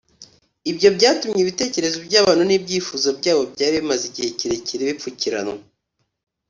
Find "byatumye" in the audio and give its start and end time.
0.97-1.39